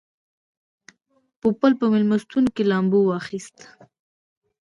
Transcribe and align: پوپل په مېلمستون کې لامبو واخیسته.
پوپل 1.39 1.71
په 1.79 1.85
مېلمستون 1.93 2.45
کې 2.55 2.63
لامبو 2.71 2.99
واخیسته. 3.05 3.65